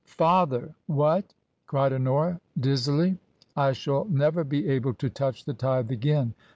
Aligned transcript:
"Father! 0.03 0.73
WhatT 0.89 1.35
cried 1.67 1.93
Honora, 1.93 2.41
dizzily." 2.59 3.19
I 3.55 3.71
shall 3.73 4.05
never 4.05 4.43
be 4.43 4.67
able 4.67 4.95
to 4.95 5.11
touch 5.11 5.45
the 5.45 5.53
Tithe 5.53 5.91
again. 5.91 6.33